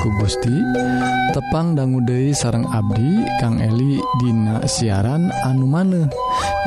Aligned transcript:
ku 0.00 0.08
Gusti. 0.20 0.56
Tepang 1.32 1.76
dangguude 1.76 2.32
sarang 2.32 2.64
Abdi 2.72 3.24
Kang 3.40 3.60
Eli 3.60 4.00
Dina 4.20 4.64
siaran 4.64 5.28
anu 5.44 5.68
maneh 5.68 6.08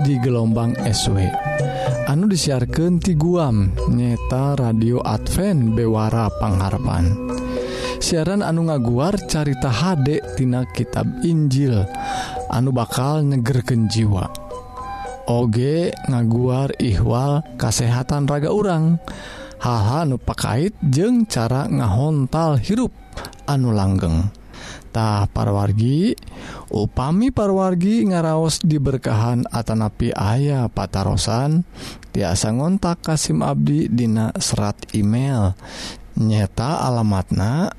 di 0.06 0.16
gelombang 0.22 0.78
SW 0.86 1.26
anu 2.10 2.26
disiarkan 2.26 2.98
ti 2.98 3.14
guam 3.14 3.70
nyeta 3.94 4.58
radio 4.58 5.02
Advent 5.06 5.78
Bewara 5.78 6.30
Pangharapan. 6.42 7.06
Siaran 8.02 8.42
anu 8.42 8.66
ngaguar 8.66 9.18
carita 9.30 9.70
Hdektina 9.70 10.66
tina 10.66 10.74
kitab 10.74 11.06
Injil 11.22 11.86
anu 12.50 12.74
bakal 12.74 13.22
nyegerken 13.22 13.86
jiwa. 13.86 14.26
Oge 15.30 15.94
ngaguar 16.10 16.74
ihwal 16.82 17.46
kasehatan 17.62 18.26
raga 18.26 18.50
urang. 18.50 18.98
Haha 19.60 20.08
nupakait 20.08 20.72
jeung 20.82 21.28
cara 21.28 21.68
ngahontal 21.68 22.58
hirup. 22.64 23.09
anu 23.48 23.74
langgengtah 23.74 25.30
parwargi 25.34 26.14
upami 26.70 27.34
parwargi 27.34 28.06
ngaraos 28.10 28.62
diberkahan 28.62 29.48
Atanapi 29.50 30.14
ayah 30.14 30.70
patarosan. 30.70 31.64
Tiasa 32.10 32.50
ngontak 32.52 33.06
Kasim 33.06 33.46
Abdi 33.46 33.86
Dina 33.90 34.34
serat 34.38 34.76
email. 34.98 35.54
Nyeta 36.20 36.84
alamatna 36.84 37.72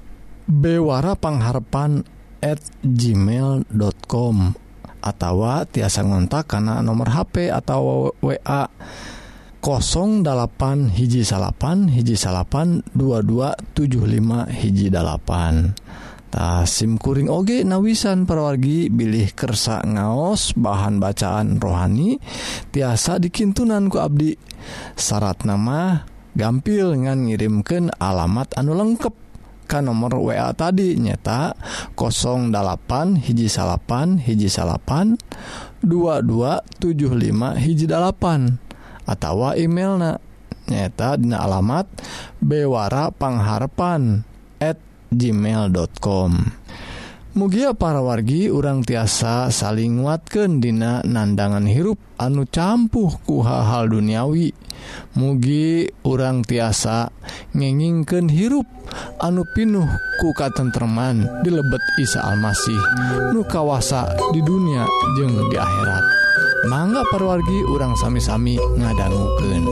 Bewara 0.46 1.14
pengharpan@ 1.18 2.20
gmail.com 2.80 4.36
atau 5.00 5.36
tiasa 5.68 6.04
ngontak 6.04 6.44
karena 6.48 6.84
nomor 6.84 7.08
HP 7.12 7.48
atau 7.48 8.12
wa 8.20 8.60
08 9.60 10.88
hiji 10.96 11.20
salapan 11.20 11.92
hiji 11.92 12.16
salapan 12.16 12.80
2275 12.96 14.48
hiji 14.48 14.88
8tah 14.88 16.64
SIMkuring 16.64 17.28
oge 17.28 17.60
nawisan 17.68 18.24
perwargi 18.24 18.88
bilih 18.88 19.36
kersa 19.36 19.84
ngaos 19.84 20.56
bahan 20.56 20.96
bacaan 20.96 21.60
rohani 21.60 22.16
tiasa 22.72 23.20
dikintunanku 23.20 24.00
Abdi. 24.00 24.32
Syarat 24.96 25.44
nama 25.44 26.08
gampil 26.32 26.96
ngan 26.96 27.28
ngirimken 27.28 27.92
alamat 28.00 28.56
anu 28.56 28.72
lengkap 28.72 29.12
ka 29.68 29.84
nomor 29.84 30.16
WA 30.24 30.56
tadi 30.56 30.96
nyata 30.96 31.52
08 32.00 32.48
hiji 33.28 33.46
salapan 33.52 34.16
hiji 34.16 34.48
salapan 34.48 35.20
2275 35.84 37.60
hiji 37.60 37.86
8 37.86 38.69
atau 39.10 39.50
emailna. 39.58 40.22
Nyata 40.70 41.18
dina 41.18 41.42
alamat 41.42 41.90
bewara 42.38 43.10
pangharpan@ 43.10 44.30
gmail.com 45.10 46.32
Mugia 47.30 47.78
para 47.78 48.02
wargi 48.02 48.50
urang 48.50 48.82
tiasa 48.82 49.54
saling 49.54 50.02
nguatkan 50.02 50.58
dina 50.58 50.98
nandangan 51.06 51.62
hirup 51.62 51.94
anu 52.18 52.42
campuh 52.42 53.22
ku 53.22 53.38
hal-hal 53.46 53.86
duniawi. 53.86 54.50
Mugi 55.14 55.86
urang 56.02 56.42
tiasa 56.42 57.14
ngengingken 57.54 58.26
hirup 58.26 58.66
anu 59.22 59.46
pinuh 59.54 59.86
ku 60.18 60.34
katentreman 60.34 61.22
dilebet 61.46 61.82
Isa 62.02 62.18
Almasih 62.18 62.82
nu 63.30 63.46
kawasa 63.46 64.10
di 64.34 64.42
dunia 64.42 64.82
jeung 65.14 65.38
di 65.46 65.54
akhirat. 65.54 66.19
mangga 66.68 67.00
parwargi 67.08 67.64
urang 67.72 67.96
sami-sami 67.96 68.60
ngadangguken 68.76 69.64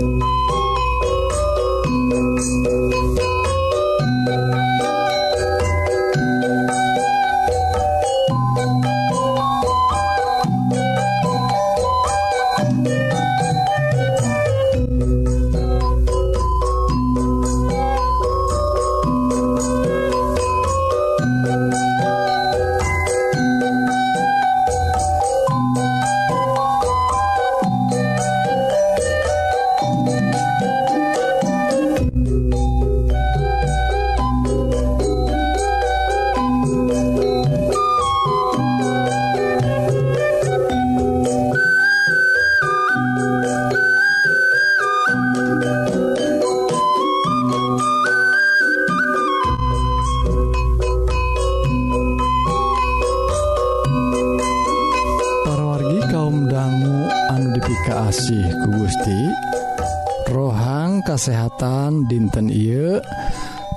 dinten 62.09 62.49
I 62.49 62.97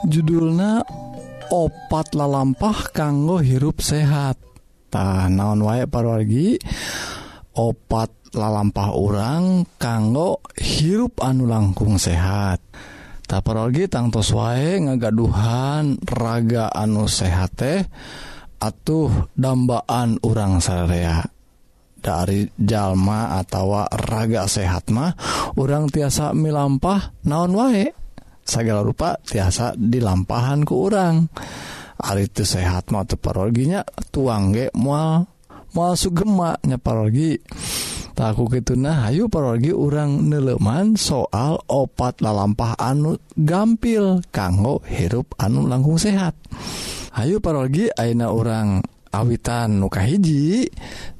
judulna 0.07 0.81
opat 1.51 2.15
lalampah 2.15 2.95
kanggo 2.95 3.43
hirup 3.43 3.83
sehattah 3.83 5.27
naon 5.27 5.67
waek 5.67 5.91
parwargi? 5.91 6.55
Opat 7.51 8.31
lalampah 8.31 8.95
orang 8.95 9.67
kanggo 9.75 10.39
hirup 10.55 11.19
anu 11.19 11.43
langkung 11.43 11.99
sehat. 11.99 12.63
Taparogi 13.27 13.91
tangtos 13.91 14.31
wae 14.31 14.79
ngagaduhan 14.79 15.99
raga 16.07 16.71
anu 16.71 17.11
sehat 17.11 17.51
teh 17.59 17.79
atuh 18.59 19.31
dambaan 19.35 20.19
urang 20.23 20.63
sarea 20.63 21.23
dari 22.01 22.49
jalma 22.57 23.39
atau 23.39 23.85
raga 23.87 24.49
sehat 24.49 24.89
mah 24.89 25.13
orang 25.55 25.87
tiasa 25.87 26.33
milampah 26.33 27.13
naon 27.23 27.53
wae? 27.55 28.00
segala 28.51 28.83
rupa 28.83 29.15
tiasa 29.23 29.79
dilampahan 29.79 30.67
ke 30.67 30.73
urang. 30.75 31.31
Ari 32.01 32.27
itu 32.27 32.43
sehat 32.43 32.91
mau 32.91 33.07
parolginya 33.07 33.87
tuang 34.11 34.51
ge 34.51 34.67
mual 34.75 35.23
mual 35.71 35.93
sugemaknya 35.95 36.75
parogi 36.81 37.39
takku 38.11 38.49
gitu 38.51 38.75
nah 38.75 39.07
hayu 39.07 39.31
parogi 39.31 39.71
urang 39.71 40.27
neleman 40.27 40.99
soal 40.99 41.61
opat 41.69 42.19
lalampah 42.19 42.75
anu 42.75 43.15
gampil 43.39 44.19
kanggo 44.33 44.83
hirup 44.83 45.31
anu 45.39 45.69
langkung 45.69 45.95
sehat. 45.95 46.35
Hayu 47.15 47.39
parogi 47.39 47.87
Aina 47.95 48.33
orang 48.33 48.81
awitan 49.11 49.77
muka 49.79 50.01
hiji 50.03 50.67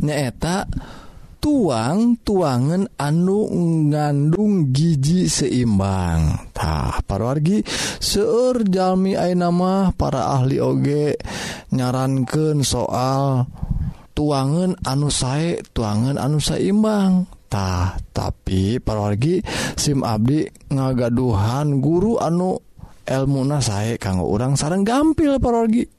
nyaeta 0.01 0.65
tuang 1.41 2.21
tuangan 2.21 2.85
anu 3.01 3.49
ngandung 3.89 4.69
gigi 4.69 5.25
seimbangtah 5.25 7.01
seueur 7.97 8.61
jalmi 8.69 9.17
Jami 9.17 9.19
Ainamah 9.19 9.97
para 9.97 10.37
ahli 10.37 10.61
oge 10.61 11.17
nyarankan 11.73 12.61
soal 12.61 13.49
tuangan 14.13 14.77
anu 14.85 15.09
sae 15.09 15.57
tuangan 15.73 16.21
anu 16.21 16.37
seimbangtah 16.37 17.97
tapi 18.13 18.77
parwargi 18.77 19.41
SIM 19.73 20.05
Abdi 20.05 20.45
ngagaduhan 20.69 21.81
guru 21.81 22.21
anu 22.21 22.61
elmuna 23.01 23.65
sae 23.65 23.97
kanggo 23.97 24.29
orang 24.29 24.53
sarang 24.53 24.85
gampil 24.85 25.41
parwargi 25.41 25.89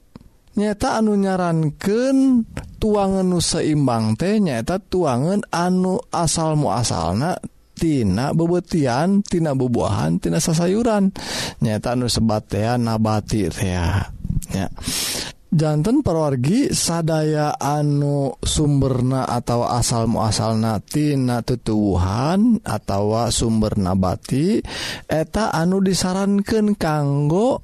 nyata 0.55 1.03
anu 1.03 1.19
nyarankan 1.19 2.47
tuangan 2.83 3.23
nu 3.23 3.39
seimbang 3.39 4.19
teh 4.19 4.43
nyaeta 4.43 4.75
tuangan 4.75 5.47
anu 5.55 6.03
asal 6.11 6.59
muasalna 6.59 7.39
tina 7.79 8.35
bebetian 8.35 9.23
tina 9.23 9.55
bubuahan 9.55 10.19
tina 10.19 10.43
sasayuran. 10.43 11.15
Nyata 11.63 11.95
nu 11.95 12.11
sebatean 12.11 12.83
nabati 12.83 13.47
teh 13.47 13.71
ya. 13.71 14.67
jantan 15.53 16.01
perwargi 16.01 16.73
sadaya 16.73 17.53
anu 17.61 18.33
sumberna 18.41 19.29
atau 19.29 19.69
asal 19.69 20.09
muasal 20.09 20.57
natina 20.57 21.45
tutuhan 21.45 22.57
atau 22.65 23.29
sumber 23.29 23.77
nabati 23.77 24.59
eta 25.05 25.53
anu 25.53 25.79
disarankan 25.79 26.73
kanggo 26.73 27.61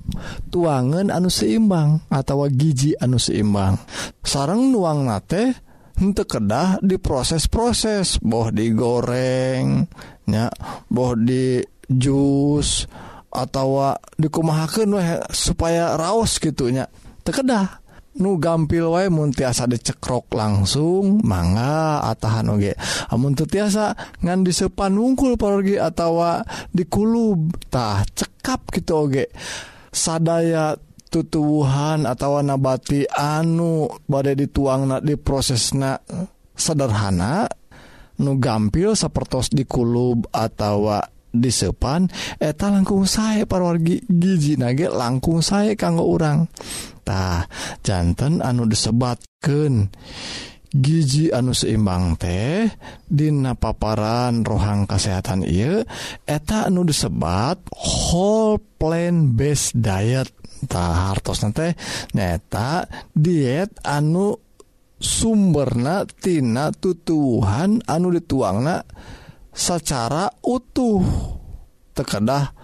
tuangan 0.54 1.10
anu 1.10 1.34
seimbang 1.34 2.06
atau 2.14 2.46
gigi 2.54 2.94
anu 2.94 3.18
seimbang. 3.18 3.76
Sarang 4.22 4.70
nuang 4.70 5.10
nate 5.10 5.58
untuk 6.00 6.40
kedah 6.40 6.80
diproses-proses 6.80 8.24
boh 8.24 8.54
digorengnya 8.54 10.48
boh 10.88 11.14
di 11.18 11.60
jus 11.90 12.86
atau 13.30 13.94
dikumahakan 14.16 15.26
supaya 15.30 15.94
raos 16.00 16.40
gitunya 16.40 16.88
tekedah 17.30 17.86
nu 18.18 18.42
gampil 18.42 18.90
wa 18.90 19.06
mun 19.08 19.30
dicekrok 19.32 20.34
langsung 20.34 21.22
manga 21.22 22.04
atahan 22.10 22.52
oge. 22.52 22.74
Amun 23.14 23.38
teu 23.38 23.46
tiasa 23.46 23.94
ngan 24.26 24.44
disepan 24.44 24.98
wungkul 24.98 25.38
pergi 25.38 25.78
atawa 25.78 26.42
dikulub 26.74 27.54
tah 27.70 28.02
cekap 28.04 28.74
gitu 28.74 29.08
oge. 29.08 29.26
Sadaya 29.94 30.74
tutuhan 31.10 32.06
atau 32.06 32.42
nabati 32.42 33.06
anu 33.10 33.90
badai 34.06 34.38
dituang 34.38 34.86
na 34.86 34.98
di 35.02 35.18
prosesna 35.18 35.98
sederhana 36.54 37.50
nu 38.20 38.38
gampil 38.38 38.94
sepertos 38.94 39.50
dikulub 39.50 40.28
atau 40.30 40.92
disepan 41.30 42.10
eta 42.42 42.74
langkung 42.74 43.06
saya 43.06 43.46
parwargi 43.46 44.02
gigi 44.10 44.58
nage 44.58 44.90
langkung 44.90 45.46
saya 45.46 45.78
kanggo 45.78 46.06
orangtah 46.10 47.46
jantan 47.86 48.42
anu 48.42 48.66
disebatken 48.66 49.94
gigi 50.70 51.34
anu 51.34 51.54
seimbang 51.54 52.18
teh 52.18 52.70
Dina 53.10 53.58
paparan 53.58 54.46
rohang 54.46 54.86
kesehatan 54.86 55.42
I 55.46 55.82
eta 56.30 56.70
anu 56.70 56.86
disebat 56.86 57.58
whole 57.74 58.62
plan 58.78 59.34
base 59.34 59.74
diet.tah 59.74 61.10
hartos 61.10 61.42
nanti 61.42 61.74
neta 62.14 62.86
diet 63.14 63.74
anu 63.82 64.38
sumbernatina 65.00 66.76
tutuhan 66.76 67.82
anu 67.88 68.08
dituangna 68.12 68.84
secara 69.52 70.30
utuh. 70.46 71.04
Tekedah 71.94 72.56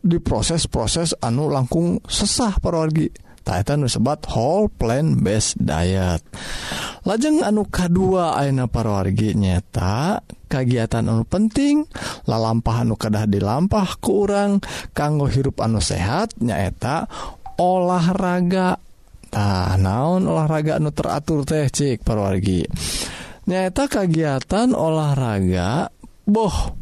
diproses-proses 0.00 1.18
anu 1.20 1.50
langkung 1.50 2.00
sesah 2.06 2.56
parorgi 2.62 3.10
Titan 3.48 3.80
disebat 3.80 4.28
whole 4.28 4.68
plant 4.68 5.24
based 5.24 5.56
diet. 5.56 6.20
Lajeng 7.08 7.40
anu 7.40 7.64
K2 7.64 8.20
Aina 8.36 8.68
parorgi 8.68 9.32
nyata 9.32 10.20
kegiatan 10.44 11.08
anu 11.08 11.24
penting 11.24 11.88
lalampah 12.28 12.84
anu 12.84 13.00
kedah 13.00 13.24
dilampah 13.24 13.96
ke 14.04 14.12
urang 14.12 14.60
kanggo 14.92 15.32
hirup 15.32 15.64
anu 15.64 15.80
sehat 15.80 16.36
nyaeta 16.44 17.08
olahraga. 17.56 18.76
Nah, 19.32 19.80
naon 19.80 20.28
olahraga 20.28 20.76
anu 20.76 20.92
teratur 20.92 21.48
teh 21.48 21.72
cik 21.72 22.04
parwargi. 22.04 22.68
Nyata 23.48 23.88
kegiatan 23.88 24.76
olahraga 24.76 25.88
boh 26.28 26.76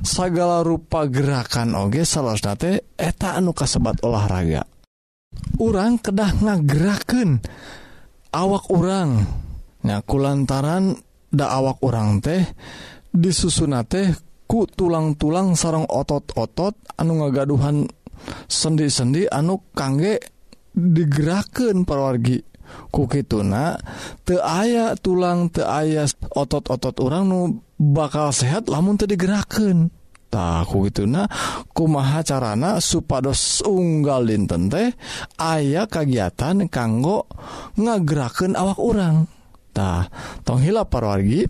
segala 0.00 0.64
rupa 0.64 1.04
gerakan 1.04 1.76
oge 1.76 2.08
salahsnate 2.08 2.96
eta 2.96 3.36
anu 3.36 3.52
kasebat 3.52 4.00
olahraga. 4.00 4.64
Orang 5.60 6.00
kedah 6.00 6.40
ngageraken 6.40 7.44
awak 8.32 8.72
orang 8.72 9.28
nyaku 9.84 10.16
lantaran 10.16 10.96
da 11.28 11.52
awak 11.60 11.84
orang 11.84 12.24
teh 12.24 12.42
disusun 13.12 13.76
teh 13.84 14.16
ku 14.48 14.64
tulang-tulang 14.64 15.52
sarang 15.52 15.84
otot-otot 15.84 16.96
anu 16.96 17.20
ngagaduhan 17.20 17.84
sendi-sendi 18.48 19.28
anu 19.28 19.60
kangge 19.76 20.22
digeraken 20.72 21.84
perwargi 21.84 22.55
kukituna 22.90 23.78
te 24.22 24.38
aya 24.40 24.94
tulang 24.98 25.52
te 25.52 25.62
aya 25.62 26.06
otot-otot 26.34 26.96
orang 27.02 27.24
nu 27.28 27.40
bakal 27.76 28.32
sehat 28.32 28.70
lamun 28.72 28.96
tadi 28.96 29.14
digerakkan 29.14 29.92
takku 30.32 30.90
gitu 30.90 31.06
nah 31.06 31.30
kumaha 31.70 32.20
carana 32.26 32.82
supados 32.82 33.62
unggal 33.62 34.26
dinten 34.26 34.68
teh 34.68 34.90
aya 35.38 35.86
kegiatan 35.86 36.66
kanggo 36.66 37.30
ngageraken 37.78 38.58
awak 38.58 38.78
orangtah 38.80 40.10
tonghila 40.42 40.84
parwargi 40.84 41.46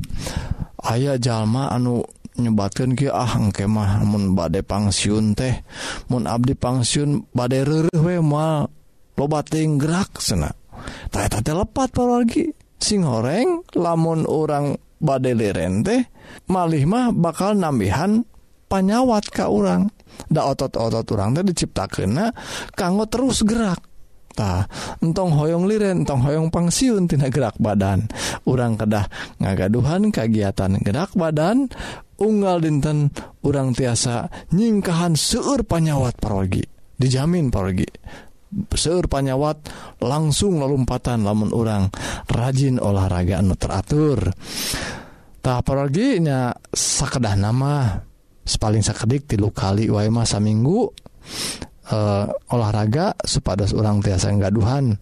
aya 0.87 1.17
jalma 1.17 1.73
anu 1.73 2.05
nyebatkan 2.37 2.93
ah, 3.11 3.33
engke 3.41 3.65
mah 3.65 4.05
mun 4.05 4.37
badai 4.37 4.61
pangsiun 4.61 5.33
teh 5.33 5.65
mun 6.13 6.29
Abdi 6.29 6.53
pangsiun 6.53 7.33
badai 7.33 7.65
we 7.97 8.21
mal 8.21 8.69
lobating 9.17 9.81
gerak 9.81 10.21
senak 10.21 10.53
ternyata 11.11 11.39
telepat 11.43 11.91
lagi 12.01 12.51
sing 12.77 13.03
goreng 13.05 13.65
lamun 13.77 14.29
orang 14.29 14.77
badai 15.01 15.37
leren 15.37 15.85
malih 16.49 16.85
mah 16.89 17.13
bakal 17.13 17.57
nambihan 17.57 18.25
panyawat 18.67 19.31
ka 19.31 19.49
orang 19.49 19.91
da 20.27 20.49
otot-otot 20.49 21.07
orang 21.15 21.37
teh 21.37 21.45
diciptakeun 21.45 22.19
kanggo 22.75 23.05
terus 23.07 23.45
gerak. 23.45 23.83
Ta, 24.37 24.69
entong 25.01 25.33
hoyong 25.33 25.65
liren 25.65 26.05
entong 26.05 26.21
hoyong 26.21 26.53
pangsiun 26.53 27.09
tina 27.09 27.33
gerak 27.33 27.57
badan. 27.57 28.05
Orang 28.45 28.77
kedah 28.77 29.09
ngagaduhan 29.41 30.13
kegiatan 30.13 30.77
gerak 30.85 31.17
badan 31.17 31.73
unggal 32.21 32.61
dinten 32.61 33.17
orang 33.41 33.73
tiasa 33.73 34.29
nyingkahan 34.53 35.17
seueur 35.17 35.65
panyawat 35.65 36.21
parogi 36.21 36.61
dijamin 37.01 37.49
parogi. 37.49 37.89
seur 38.73 39.05
panyawat 39.07 39.69
langsung 40.01 40.61
lelumpatan 40.61 41.25
lamun 41.25 41.53
orang 41.53 41.93
rajin 42.31 42.81
olahraga 42.81 43.41
anu 43.41 43.55
teratur. 43.55 44.33
Tak 45.45 45.63
apalaginya 45.63 46.51
sakedah 46.75 47.35
nama 47.39 48.03
paling 48.55 48.83
sakedik 48.83 49.27
tilu 49.27 49.51
kali 49.51 49.91
wae 49.91 50.07
masa 50.07 50.39
minggu 50.39 50.87
uh, 50.87 50.87
eh, 51.91 52.27
olahraga 52.55 53.19
supados 53.27 53.75
orang 53.75 53.99
tiasa 53.99 54.31
gaduhan 54.39 54.95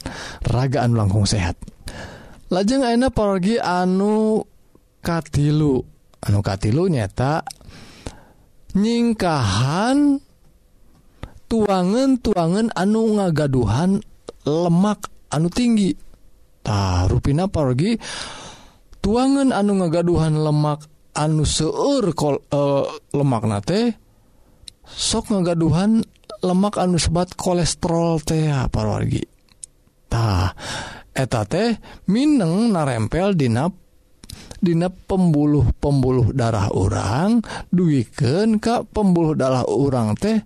ragaan 0.45 0.97
langkung 0.97 1.29
sehat. 1.29 1.61
Lajeng 2.49 2.85
enak 2.85 3.13
pergi 3.13 3.61
anu 3.61 4.41
katilu 5.05 5.81
anu 6.25 6.41
katilu 6.41 6.89
nyata 6.89 7.45
nyingkahan 8.73 10.24
tuangan 11.55 12.19
tuangan 12.19 12.75
anu 12.75 13.15
ngagaduhan 13.15 14.03
lemak 14.43 15.07
anu 15.31 15.47
tinggi. 15.47 15.95
Tah 16.67 17.07
rupina 17.07 17.47
pergi 17.47 17.95
tuangan 18.99 19.55
anu 19.55 19.79
ngagaduhan 19.79 20.35
lemak 20.35 20.91
anu 21.15 21.47
seueur 21.47 22.11
kol 22.11 22.43
eh, 22.43 22.59
uh, 22.59 22.91
lemak 23.15 23.47
nate 23.47 23.95
sok 24.83 25.31
ngagaduhan 25.31 26.03
lemak 26.43 26.75
anu 26.83 26.99
sebat 26.99 27.39
kolesterol 27.39 28.19
teh 28.27 28.51
ah, 28.51 28.67
pargitah 28.67 30.51
eta 31.15 31.47
teh 31.47 31.79
Mineng 32.11 32.75
narempel 32.75 33.39
dinap 33.39 33.85
Dina 34.65 34.89
pembuluh 34.89 35.77
pembuluh 35.77 36.33
darah 36.33 36.73
orang 36.73 37.45
duiken 37.69 38.57
Ka 38.57 38.81
pembuluh 38.81 39.37
darah 39.37 39.69
orang 39.69 40.17
teh 40.17 40.41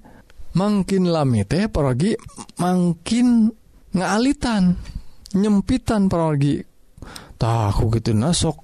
makin 0.58 1.06
lami 1.06 1.46
teh 1.46 1.70
pergi 1.70 2.18
makin 2.58 3.46
ngaalitan 3.94 4.74
nyempitan 5.38 6.10
pergi 6.10 6.58
tahu 7.38 7.94
gitu 7.94 8.10
nasok 8.18 8.58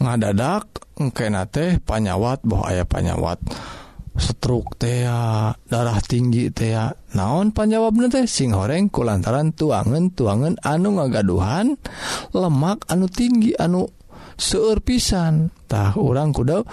ngadadak 0.00 0.64
engkena 0.96 1.44
teh 1.44 1.76
panyawat 1.84 2.40
boh 2.42 2.64
aya 2.64 2.88
panyawat. 2.88 3.38
Stroke 4.16 4.80
tea 4.80 5.52
darah 5.52 6.00
tinggi 6.00 6.48
tea 6.48 6.88
naon 7.12 7.52
panjawabna 7.52 8.08
teh? 8.08 8.24
Sing 8.24 8.56
horeng 8.56 8.88
kulantaran 8.88 9.52
tuangan 9.52 10.08
tuangan 10.16 10.56
anu 10.64 10.96
ngagaduhan 10.96 11.76
lemak 12.32 12.88
anu 12.88 13.12
tinggi 13.12 13.52
anu 13.60 13.84
seueur 14.40 14.80
pisan. 14.80 15.52
Tah 15.68 15.92
orang 16.00 16.32
kuda 16.32 16.64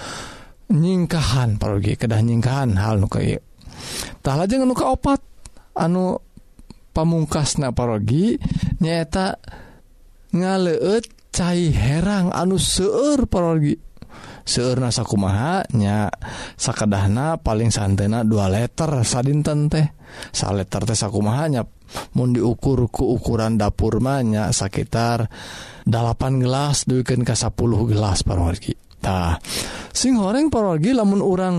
nyingkahan 0.72 1.60
pergi 1.60 2.00
kedah 2.00 2.24
nyingkahan 2.24 2.80
hal 2.80 3.04
nu 3.04 3.12
kayak 3.12 3.44
tah 4.24 4.36
lajeng 4.38 4.64
anu 4.66 4.76
kaopat? 4.76 5.20
Anu 5.74 6.22
pamungkas 6.94 7.58
naparogi 7.58 8.38
nyaeta 8.78 9.42
ngaleut 10.34 11.06
cai 11.34 11.74
herang 11.74 12.30
anu 12.30 12.62
seueur 12.62 13.26
parogi. 13.26 13.74
Seur 14.44 14.76
nasaku 14.76 15.16
mahanya 15.16 16.12
sakadahna 16.60 17.40
paling 17.40 17.72
santena 17.72 18.28
dua 18.28 18.52
letter 18.52 19.02
sadinten 19.08 19.72
teh. 19.72 19.88
Sa 20.30 20.54
letter 20.54 20.84
teh 20.86 20.94
sakumaha 20.94 21.50
mahanya 21.50 21.64
mau 22.14 22.30
diukur 22.30 22.86
ku 22.90 23.18
ukuran 23.18 23.58
dapur 23.58 23.98
manya 24.02 24.50
sekitar 24.54 25.26
8 25.86 26.44
gelas 26.44 26.86
duken 26.86 27.26
ke 27.26 27.34
10 27.34 27.56
gelas 27.90 28.22
parogi. 28.22 28.74
Tah 29.00 29.40
sing 29.92 30.20
horeng 30.20 30.52
parogi 30.52 30.92
lamun 30.92 31.22
orang 31.24 31.56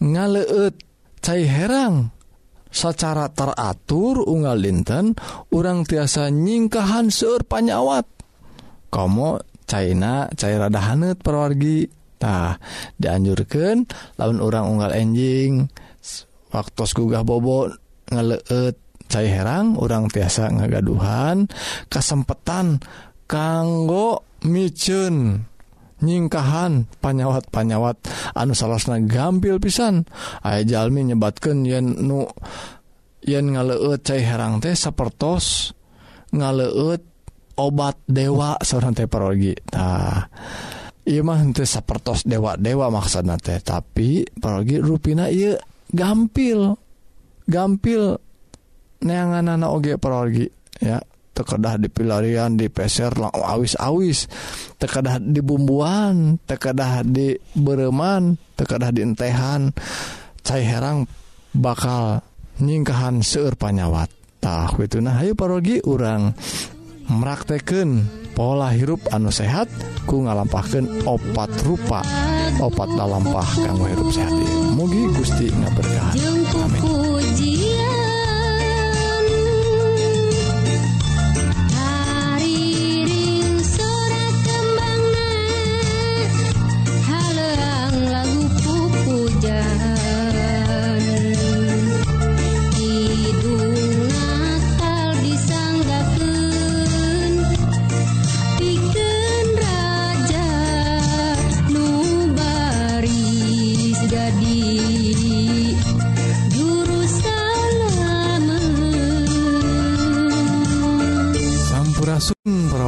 ngaleut 0.00 0.74
cai 1.24 1.48
herang 1.48 2.12
secara 2.68 3.32
teratur 3.32 4.20
unggal 4.28 4.60
dinten 4.60 5.16
orang 5.48 5.88
tiasa 5.88 6.28
nyingkahan 6.28 7.08
seur 7.08 7.48
panyawat. 7.48 8.04
Komo 8.92 9.40
China 9.64 10.28
cair 10.36 10.60
rada 10.60 10.76
hanet 10.84 11.24
perwargitah 11.24 12.60
dianjurkan 13.00 13.88
laun 14.20 14.38
orang 14.44 14.68
unggal 14.68 14.92
enjing 14.92 15.72
waktu 16.52 16.84
gugah 16.92 17.24
bobot 17.24 17.72
ngeleet 18.12 18.76
cair 19.08 19.32
herang 19.32 19.80
orang 19.80 20.12
tiasa 20.12 20.52
ngagaduhan 20.52 21.48
kesempatan 21.88 22.84
kanggo 23.24 24.28
micun 24.44 25.48
nyingkahan 26.02 26.90
panyawat-panyawat. 26.98 27.96
Anu 28.34 28.56
salahna 28.56 28.98
gampil 29.04 29.62
pisan. 29.62 30.08
Aya 30.42 30.66
Jalmi 30.66 31.06
nyebatkan 31.06 31.62
yen 31.62 32.02
nu 32.02 32.26
yen 33.22 33.54
ngaleut 33.54 34.02
cai 34.02 34.24
herang 34.24 34.58
teh 34.58 34.74
sapertos 34.74 35.76
ngaleut 36.34 37.02
obat 37.54 38.02
dewa 38.08 38.58
seorang 38.58 38.96
teh 38.96 39.06
parogi. 39.06 39.54
Tah 39.54 40.26
iya 41.06 41.20
mah 41.22 41.40
teh 41.54 41.68
sapertos 41.68 42.26
dewa 42.26 42.58
dewa 42.58 42.90
maksudna 42.90 43.38
teh 43.38 43.60
tapi 43.62 44.26
parogi 44.26 44.82
rupina 44.82 45.30
iya 45.30 45.54
gampil 45.92 46.74
gampil 47.46 48.18
neangan 49.04 49.54
anak 49.54 49.70
oge 49.70 49.92
parogi 50.00 50.48
ya. 50.80 50.98
tekedah 51.34 51.76
di 51.82 51.90
pilarian 51.90 52.54
di 52.54 52.70
peser 52.70 53.10
awis-awis. 53.18 54.30
Tekedah 54.78 55.18
di 55.18 55.42
bumbuan 55.42 56.38
tekedah 56.46 57.02
di 57.02 57.34
bereman 57.58 58.38
tekedah 58.54 58.94
di 58.94 59.02
entehan. 59.02 59.74
Cai 60.46 60.62
herang 60.62 61.10
bakal 61.50 62.22
nyingkahan 62.62 63.20
seueur 63.20 63.58
panyawat. 63.58 64.08
Tah 64.38 64.70
itu 64.76 65.00
nah 65.00 65.18
ayo 65.24 65.32
parogi 65.32 65.80
urang 65.82 66.36
merakteken 67.08 68.04
pola 68.36 68.68
hirup 68.76 69.00
anu 69.08 69.32
sehat 69.32 69.72
ku 70.04 70.20
ngalampahkan 70.24 71.08
opat 71.08 71.50
rupa 71.64 72.04
opat 72.60 72.88
dalampah 72.92 73.48
kanggo 73.64 73.88
hirup 73.88 74.08
sehat. 74.12 74.34
Mugi 74.76 75.08
Gusti 75.16 75.48
ngaberkah 75.48 76.12
amin. 76.60 77.83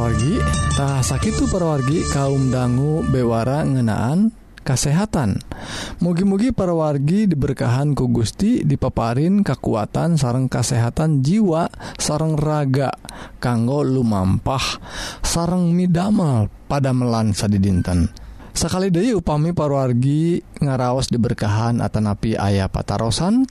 parawargitah 0.07 1.03
sakit 1.03 1.35
parawargi 1.51 1.99
kaum 2.15 2.47
dangu 2.47 3.03
bewara 3.11 3.67
ngenaan 3.67 4.31
kesehatan 4.63 5.35
mugi-mugi 5.99 6.55
parawargi 6.55 7.27
diberkahan 7.27 7.91
ku 7.91 8.07
Gusti 8.07 8.63
dipaparin 8.63 9.43
kekuatan 9.43 10.15
sarang 10.15 10.47
kesehatan 10.47 11.19
jiwa 11.27 11.67
sarang 11.99 12.39
raga 12.39 12.95
kanggo 13.43 13.83
lumampah 13.83 14.79
sarang 15.27 15.75
midamel 15.75 16.47
pada 16.71 16.95
melansa 16.95 17.51
di 17.51 17.59
dinten 17.59 18.07
sakali 18.57 18.89
Dewi 18.89 19.13
upami 19.13 19.53
parwargi 19.53 20.41
ngaraos 20.57 21.13
diberkahan 21.13 21.77
Atanapi 21.77 22.33
ayah 22.33 22.65
patarosan 22.65 23.45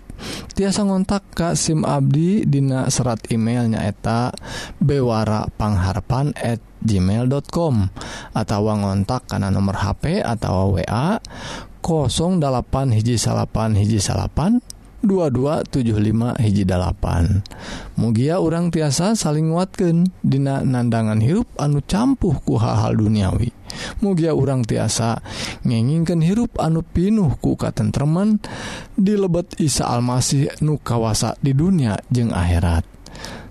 tiasa 0.58 0.82
ngontak 0.82 1.22
Ka 1.30 1.54
SIM 1.54 1.86
Abdi 1.86 2.42
Dina 2.42 2.90
serat 2.90 3.22
emailnyaeta 3.30 4.34
bewarapangharpan@ 4.82 6.58
gmail.com 6.86 7.74
atau 8.34 8.60
ngontak 8.66 9.30
karena 9.30 9.50
nomor 9.54 9.78
HP 9.78 10.22
atau 10.22 10.74
wa 10.74 11.18
08 11.86 12.98
hiji 12.98 13.14
salapan 13.14 13.78
hiji 13.78 14.02
salapan 14.02 14.58
2275 15.06 16.42
hiji 16.42 16.66
mugia 17.96 18.42
orang 18.42 18.74
tiasa 18.74 19.14
saling 19.14 19.54
nguatkan 19.54 20.10
Dina 20.20 20.66
nandangan 20.66 21.22
hirup 21.22 21.46
anu 21.56 21.80
campuh 21.86 22.34
ku 22.42 22.58
hal-hal 22.58 22.98
duniawi. 22.98 23.54
Mugia 24.02 24.34
orang 24.34 24.66
tiasa 24.66 25.22
ngenginkan 25.62 26.20
hirup 26.20 26.58
anu 26.58 26.82
pinuh 26.82 27.38
ku 27.38 27.54
katentreman 27.54 28.42
di 28.98 29.14
lebet 29.14 29.56
Isa 29.62 29.88
Almasih 29.88 30.60
nu 30.60 30.76
kawasa 30.82 31.38
di 31.38 31.54
dunia 31.54 31.96
jeung 32.10 32.34
akhirat. 32.34 32.84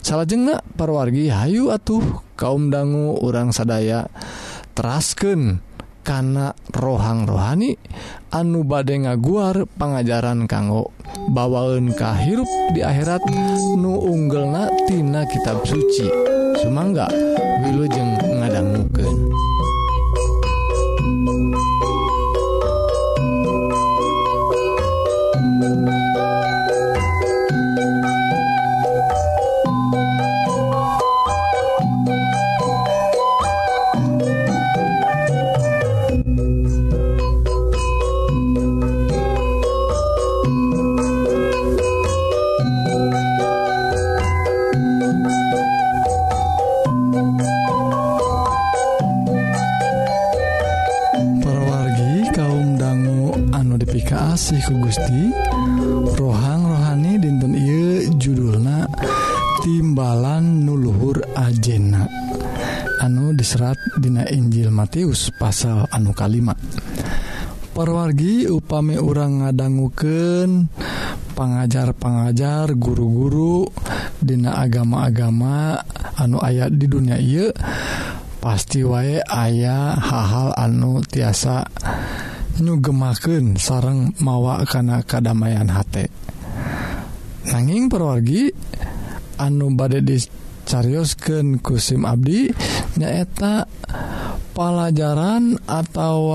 Salah 0.06 0.30
jengak 0.30 0.62
parwargi 0.78 1.34
Hayu 1.34 1.74
atuh 1.74 2.22
kaum 2.38 2.70
dangu 2.70 3.18
orang 3.26 3.50
sadaya 3.50 4.06
terasken 4.78 5.65
kana 6.06 6.54
rohang 6.70 7.26
rohani 7.26 7.74
anu 8.30 8.62
bade 8.62 8.94
ngaguar 8.94 9.66
pengajaran 9.76 10.46
kanggo 10.46 10.94
bawaun 11.34 11.90
kahirup 11.98 12.48
di 12.78 12.86
akhirat 12.86 13.26
nu 13.74 13.98
unggel 14.06 14.46
natina 14.54 15.26
kitab 15.26 15.66
suci 15.66 16.36
Sumangga 16.56 17.12
wilujeng 17.62 18.16
ngadangmuken. 18.40 19.45
kasih 54.06 54.62
ku 54.70 54.74
Gusti. 54.86 55.34
Rohang 56.16 56.64
rohani 56.70 57.18
dinten 57.18 57.58
I 57.58 58.08
judulna 58.16 58.86
timbalan 59.66 60.64
nuluhur 60.64 61.26
ajena. 61.34 62.06
Anu 63.02 63.36
diserat 63.36 63.76
Dina 64.00 64.24
Injil 64.30 64.72
Matius 64.72 65.34
pasal 65.36 65.90
anu 65.92 66.16
kalimat 66.16 66.56
perwargi 67.76 68.48
upami 68.48 68.96
orang 68.96 69.44
ngadangguken 69.44 70.72
pengajar-pengajar 71.36 72.72
guru-guru 72.80 73.68
Dina 74.16 74.56
agama-agama 74.64 75.84
anu 76.16 76.40
ayat 76.40 76.72
di 76.72 76.88
dunia 76.88 77.20
ia 77.20 77.52
pasti 78.40 78.80
wae 78.80 79.20
ayah 79.20 80.00
hal-hal 80.00 80.56
anu 80.56 81.04
tiasa 81.04 81.68
nyugemaken 82.60 83.60
sareng 83.60 84.16
mawa 84.24 84.64
karena 84.64 85.04
kedamaian 85.04 85.68
H 85.68 86.08
nanging 87.52 87.92
perwargi 87.92 88.50
anu 89.38 89.76
badai 89.76 90.02
dicariosken 90.02 91.60
kusim 91.60 92.08
Abdi 92.08 92.50
nyaeta 92.96 93.68
pelajaran 94.56 95.60
atau 95.68 96.32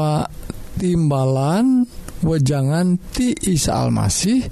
timbalan 0.77 1.89
wejangan 2.21 3.01
ti 3.11 3.33
Isa 3.33 3.81
Almasih 3.81 4.45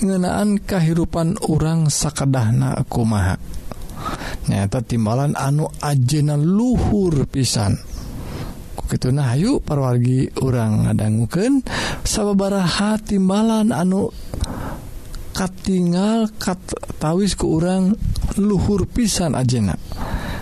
ngenaan 0.00 0.60
kehidupan 0.64 1.36
orang 1.52 1.92
sakedahna 1.92 2.80
kumaha. 2.88 3.36
Nyata 4.48 4.80
timbalan 4.80 5.36
anu 5.36 5.68
ajena 5.84 6.34
luhur 6.40 7.28
pisan. 7.28 7.76
keuna 8.90 9.36
Ayu 9.36 9.62
parwargi 9.62 10.32
orang 10.42 10.90
ngadangguken 10.90 11.62
sababaraha 12.02 12.98
timbalan 12.98 13.70
anu 13.70 14.10
katingal 15.30 16.26
kattawis 16.40 17.38
ke 17.38 17.46
orang 17.46 17.94
luhur 18.34 18.90
pisan 18.90 19.38
ajena. 19.38 19.78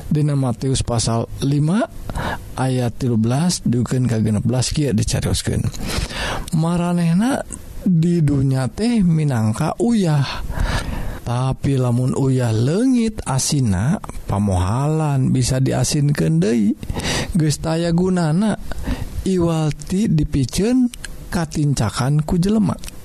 Dina 0.09 0.33
Matius 0.33 0.81
pasal 0.81 1.29
5 1.45 2.57
ayat 2.57 2.93
13 2.97 3.69
duken 3.69 4.09
ke16 4.09 4.73
kieu 4.73 4.97
dicarioskeun 4.97 5.63
maranehna 6.57 7.45
di 7.85 8.21
dunya 8.25 8.69
teh 8.69 9.05
minangka 9.05 9.77
uyah. 9.81 10.45
Tapi 11.29 11.77
lamun 11.77 12.17
uyah 12.17 12.57
leungit 12.57 13.21
asina 13.29 14.01
pamohalan 14.25 15.29
bisa 15.29 15.61
diasinkeun 15.61 16.41
deui. 16.41 16.73
gestaya 17.39 17.95
gunana 17.95 18.59
Iwalti 19.23 20.11
dipicen 20.11 20.91
katincakan 21.31 22.27
ku 22.27 22.41
jelemak 22.41 22.99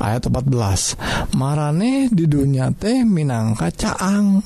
ayat 0.00 0.28
14 0.28 1.36
marane 1.36 2.08
di 2.12 2.24
dunia 2.24 2.72
teh 2.72 3.04
minangka 3.04 3.68
caang. 3.72 4.40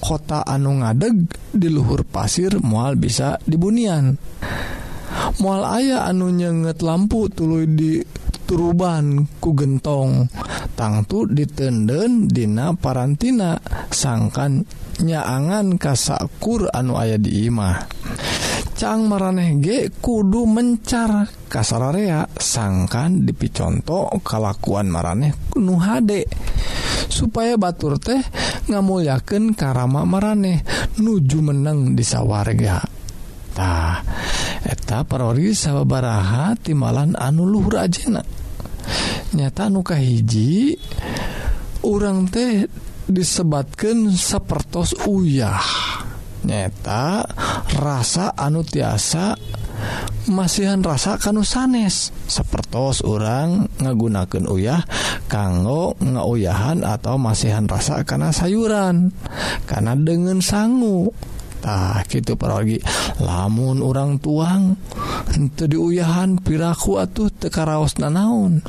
Kota 0.00 0.40
anu 0.48 0.80
ngadeg 0.80 1.28
di 1.52 1.68
luhur 1.68 2.08
pasir 2.08 2.56
mual 2.64 2.96
bisa 2.96 3.36
dibunian. 3.44 4.16
Mual 5.44 5.60
ayah 5.76 6.08
anu 6.08 6.32
nyenget 6.32 6.80
lampu 6.80 7.28
tulu 7.28 7.68
di 7.68 8.00
turuban 8.48 9.28
ku 9.44 9.52
gentong. 9.52 10.24
Tangtu 10.72 11.28
ditenden 11.28 12.32
dina 12.32 12.72
parantina 12.72 13.60
sangkan 13.92 14.64
nyaangan 15.04 15.76
kasakur 15.76 16.72
anu 16.72 16.96
ayah 16.96 17.20
di 17.20 17.44
imah. 17.52 17.76
Cang 18.80 19.12
maraneh 19.12 19.60
ge 19.60 19.92
kudu 19.92 20.48
mencar. 20.48 21.28
Kasararea 21.52 22.24
sangkan 22.32 23.28
dipiconto 23.28 24.08
kalakuan 24.24 24.88
maraneh 24.88 25.52
nu 25.60 25.76
hade. 25.76 26.24
Supaya 27.12 27.60
batur 27.60 28.00
teh 28.00 28.24
ngamulyaken 28.72 29.52
karama 29.52 30.08
maraneh 30.08 30.64
nuju 30.96 31.44
meneng 31.44 31.92
di 31.92 32.00
sawargatah 32.00 34.00
eta 34.64 35.04
perori 35.04 35.52
sababaraha 35.52 36.56
timalan 36.56 37.20
anu 37.20 37.44
Luhur 37.44 37.84
ajena. 37.84 38.24
Nyata 39.36 39.68
nuka 39.68 40.00
hiji 40.00 40.72
urang 41.84 42.32
teh 42.32 42.64
disebatkan 43.04 44.08
sepertos 44.16 44.96
uyah. 45.04 45.99
nyata 46.44 47.26
rasa 47.76 48.32
anu 48.36 48.64
tiasa 48.64 49.36
masihan 50.28 50.80
rasa 50.84 51.16
kanu 51.16 51.42
sanes. 51.42 52.12
Sepertos 52.28 53.02
orang 53.02 53.66
ngagunakan 53.80 54.44
uyah 54.46 54.82
kanggo 55.26 55.96
ngauyahan 55.98 56.84
atau 56.84 57.16
masihan 57.16 57.64
rasa 57.66 58.04
karena 58.04 58.30
sayuran 58.30 59.10
karena 59.64 59.96
dengan 59.96 60.38
sangu. 60.44 61.10
Tah 61.60 62.00
gitu 62.08 62.40
pergi 62.40 62.80
lamun 63.20 63.84
orang 63.84 64.16
tuang 64.16 64.80
itu 65.36 65.68
diuyahan 65.68 66.40
piraku 66.40 66.96
atuh 66.96 67.28
tekaraos 67.28 68.00
nanaun 68.00 68.64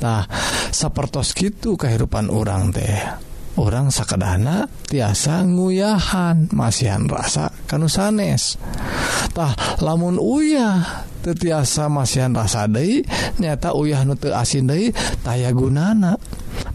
tah 0.00 0.24
sepertos 0.72 1.36
gitu 1.36 1.76
kehidupan 1.76 2.32
orang 2.32 2.72
teh. 2.72 3.28
orang 3.58 3.90
sakadahana 3.90 4.70
tiasa 4.86 5.42
nguyahan 5.42 6.50
masihan 6.54 7.06
rasa 7.10 7.50
kanu 7.66 7.90
sanestah 7.90 9.80
lamun 9.82 10.20
uyah 10.20 11.08
tetiasa 11.20 11.92
masihan 11.92 12.32
rasa 12.32 12.64
Dei 12.66 13.04
nyata 13.36 13.76
uyah 13.76 14.02
nute 14.08 14.32
asin 14.32 14.68
Dei 14.68 14.90
taya 15.20 15.52
gunana. 15.52 16.16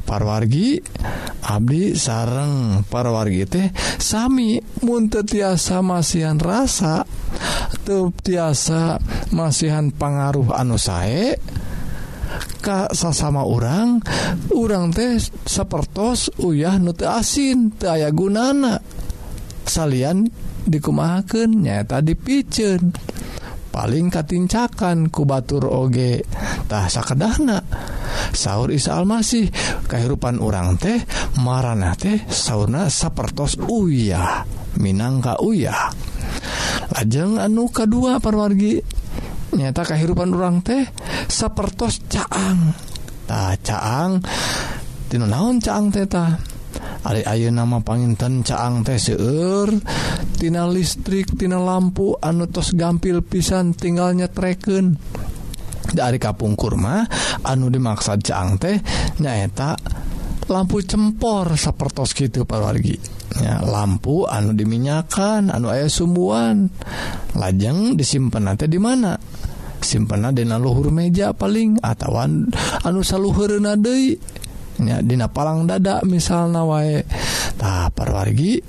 Parwargi 0.06 0.78
Abdi 1.50 1.98
sareng. 1.98 2.86
Parwargi 2.86 3.44
teh 3.50 3.68
Sami 3.98 4.62
munte 4.86 5.26
tiasa 5.26 5.82
masihan 5.82 6.38
rasa 6.38 7.02
te 7.86 7.98
tiasa 8.22 9.02
masihan 9.34 9.90
pengaruh 9.90 10.54
anu 10.54 10.78
sae 10.78 11.38
Ka 12.60 12.90
sasama 12.92 13.46
orang 13.46 14.02
urang 14.54 14.90
teh 14.90 15.22
sepertos 15.46 16.34
uyah 16.42 16.82
nute 16.82 17.06
asin 17.06 17.74
aya 17.86 18.10
gunana. 18.10 18.82
Salyan 19.66 20.30
dikumahakannya 20.66 21.86
tadi 21.86 22.14
picen 22.14 22.94
paling 23.74 24.08
katincakan 24.08 25.12
kubatur 25.12 25.68
ogetahsa 25.68 27.02
kedahna 27.04 27.60
sahur 28.32 28.72
Isa 28.72 28.96
Almasih 28.96 29.52
kehidupan 29.90 30.40
orang 30.40 30.80
teh 30.80 31.02
marana 31.42 31.98
teh 31.98 32.24
sauna 32.30 32.88
sapertos 32.88 33.60
uyah 33.60 34.48
Minangka 34.76 35.40
uyah. 35.40 35.88
Lajeng 36.92 37.40
anu 37.40 37.72
kedua 37.72 38.20
perwargi 38.20 38.84
nyata 39.56 39.88
kehidupan 39.88 40.36
orang 40.36 40.60
teh 40.62 40.84
sapertos 41.32 42.04
caang. 42.12 42.76
Ta 43.26 43.56
caang? 43.60 44.22
Tina 45.10 45.26
naon 45.26 45.58
caang 45.64 45.90
teta 45.90 46.56
Ari 47.06 47.22
ayo 47.22 47.54
nama 47.54 47.80
panginten 47.86 48.42
caang 48.42 48.82
teh 48.82 48.98
seueur. 48.98 49.70
Tina 50.36 50.66
listrik 50.66 51.38
tina 51.38 51.62
lampu 51.62 52.18
anu 52.18 52.50
tos 52.50 52.74
gampil 52.74 53.22
pisan 53.22 53.78
tinggal 53.78 54.18
treken 54.34 54.98
dari 55.96 56.18
kapung 56.18 56.58
kurma 56.58 57.06
anu 57.46 57.70
dimaksud 57.70 58.26
caang 58.26 58.58
teh 58.58 58.82
nyaeta 59.22 59.78
lampu 60.50 60.82
cempor 60.82 61.58
sapertos 61.58 62.14
gitu 62.14 62.46
parwargi 62.46 62.98
ya, 63.38 63.62
lampu 63.66 64.26
anu 64.26 64.58
diminyakan 64.58 65.54
anu 65.54 65.70
ayah 65.70 65.90
sumbuan. 65.90 66.74
Lajeng 67.38 67.94
disimpan 67.94 68.50
nanti 68.50 68.66
di 68.66 68.82
mana? 68.82 69.14
simpenadina 69.86 70.58
luhur 70.58 70.90
meja 70.90 71.38
paling 71.38 71.78
atauwan 71.86 72.50
anusa 72.82 73.22
luhurna 73.22 73.78
nya 74.76 75.00
Dina 75.00 75.32
palang 75.32 75.64
dada 75.70 76.04
misal 76.04 76.52
na 76.52 76.68
waetah 76.68 77.88
parwargi 77.96 78.60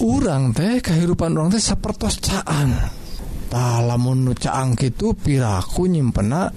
urang 0.00 0.56
teh 0.56 0.80
kehidupan 0.80 1.36
orang 1.36 1.52
teh 1.52 1.60
sepertoscaantah 1.60 3.84
lamun 3.84 4.32
nucaang 4.32 4.80
itu 4.80 5.12
piraku 5.12 5.92
nyimpenak 5.92 6.56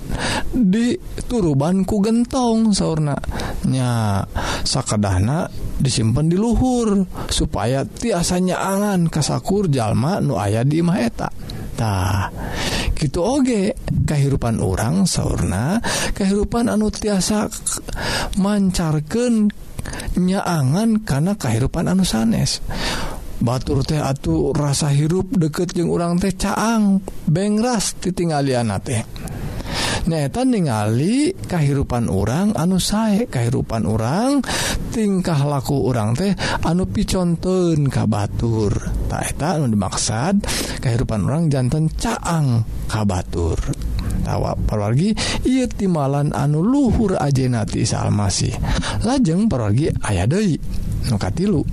di 0.56 0.96
turubanku 1.28 2.00
gentong 2.00 2.72
saunanya 2.72 4.24
sakadahna 4.64 5.52
disimpen 5.78 6.26
di 6.32 6.40
luhur 6.40 7.04
supaya 7.30 7.86
tiasanya 7.86 8.58
angan 8.58 9.12
kasakur 9.12 9.70
jalma 9.70 10.18
nu 10.24 10.40
aya 10.40 10.64
di 10.64 10.80
maetatah 10.82 12.32
gitu 12.98 13.22
oge. 13.22 13.78
Kehidupan 14.08 14.58
orang 14.60 15.06
sauna 15.06 15.78
kehidupan 16.18 16.68
anu 16.68 16.90
tiasa 16.90 17.48
mancarkan 18.42 19.54
nyaangan 20.18 21.06
karena 21.06 21.38
kehidupan 21.38 21.88
anu 21.88 22.04
sanes. 22.04 22.60
Batur 23.38 23.86
teh 23.86 24.02
atuh 24.02 24.50
rasa 24.50 24.90
hirup 24.90 25.30
deket 25.30 25.78
jeung 25.78 25.94
urang 25.94 26.18
teh 26.18 26.34
caang 26.34 27.06
bengras 27.30 27.94
ditinggalian 28.02 28.74
teh. 28.82 29.06
nyaeta 30.08 30.48
ningali 30.48 31.36
kehidupan 31.36 32.08
orang 32.08 32.56
anu 32.56 32.80
sae 32.80 33.28
kehidupan 33.28 33.84
orang 33.84 34.40
tingkah 34.96 35.38
laku 35.44 35.92
orang 35.92 36.16
teh 36.16 36.32
anu 36.64 36.88
piconten 36.88 37.92
ka 37.92 38.08
Batur. 38.08 38.72
Taketa 39.12 39.60
anu 39.60 39.68
dimaksad 39.68 40.42
kehidupan 40.80 41.28
orang 41.28 41.52
jantan 41.52 41.92
caang 41.92 42.64
ka 42.88 43.04
Batur. 43.04 43.60
Tawa 44.24 44.56
perwargi 44.56 45.12
ia 45.48 45.68
timalan 45.68 46.36
anu 46.36 46.60
luhur 46.60 47.16
ajenati 47.16 47.88
salmasih 47.88 48.52
lajeng 49.08 49.48
perwargi 49.48 49.88
aya 50.04 50.28
Dei 50.28 50.60
nukatilu 51.08 51.64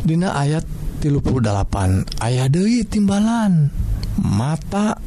Dina 0.00 0.32
ayat 0.32 0.64
38 1.04 2.24
ayah 2.24 2.48
Dei 2.48 2.80
timbalan. 2.88 3.87
mata 4.20 4.98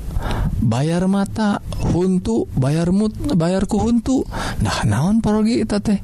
bayar 0.62 1.06
mata 1.12 1.60
huntu 1.92 2.48
bayar 2.56 2.90
mut 2.96 3.14
bayarku 3.36 3.78
huntu. 3.82 4.24
Nah 4.64 4.84
naon 4.88 5.20
parogi 5.20 5.62
eta 5.62 5.84
teh? 5.84 6.00